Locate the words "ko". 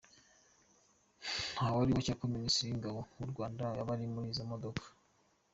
2.21-2.25